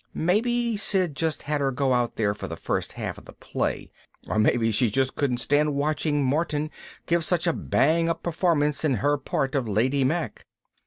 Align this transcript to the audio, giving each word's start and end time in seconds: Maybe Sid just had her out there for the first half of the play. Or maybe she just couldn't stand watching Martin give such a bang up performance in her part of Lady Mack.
Maybe 0.15 0.77
Sid 0.77 1.15
just 1.15 1.43
had 1.43 1.61
her 1.61 1.75
out 1.79 2.15
there 2.15 2.33
for 2.33 2.47
the 2.47 2.55
first 2.55 2.93
half 2.93 3.19
of 3.19 3.25
the 3.25 3.33
play. 3.33 3.91
Or 4.27 4.39
maybe 4.39 4.71
she 4.71 4.89
just 4.89 5.13
couldn't 5.15 5.37
stand 5.37 5.75
watching 5.75 6.25
Martin 6.25 6.71
give 7.05 7.23
such 7.23 7.45
a 7.45 7.53
bang 7.53 8.09
up 8.09 8.23
performance 8.23 8.83
in 8.83 8.95
her 8.95 9.19
part 9.19 9.53
of 9.53 9.67
Lady 9.67 10.03
Mack. 10.03 10.47